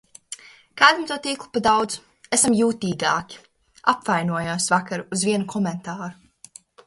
Kādam 0.81 1.03
to 1.11 1.17
tīklu 1.25 1.49
pa 1.57 1.61
daudz. 1.67 1.97
Esam 2.37 2.55
jūtīgāki. 2.61 3.39
Apvainojos 3.95 4.67
vakar 4.77 5.07
uz 5.17 5.27
vienu 5.31 5.49
komentāru. 5.55 6.11